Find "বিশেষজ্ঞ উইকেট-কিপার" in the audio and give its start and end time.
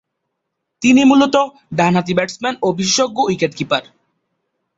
2.73-3.83